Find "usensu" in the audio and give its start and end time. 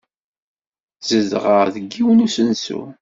2.25-2.81